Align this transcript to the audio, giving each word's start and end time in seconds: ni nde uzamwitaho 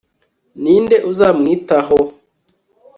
ni 0.61 0.73
nde 0.83 0.97
uzamwitaho 1.11 1.97